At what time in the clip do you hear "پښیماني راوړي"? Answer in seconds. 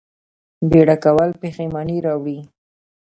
1.41-2.39